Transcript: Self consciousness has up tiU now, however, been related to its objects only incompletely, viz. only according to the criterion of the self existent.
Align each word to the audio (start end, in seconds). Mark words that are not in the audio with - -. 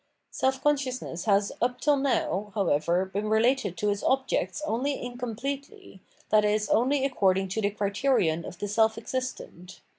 Self 0.31 0.63
consciousness 0.63 1.25
has 1.25 1.51
up 1.61 1.79
tiU 1.79 1.95
now, 1.95 2.51
however, 2.55 3.05
been 3.05 3.29
related 3.29 3.77
to 3.77 3.91
its 3.91 4.01
objects 4.01 4.63
only 4.65 4.99
incompletely, 4.99 6.01
viz. 6.31 6.69
only 6.69 7.05
according 7.05 7.49
to 7.49 7.61
the 7.61 7.69
criterion 7.69 8.43
of 8.43 8.57
the 8.57 8.67
self 8.67 8.97
existent. 8.97 9.81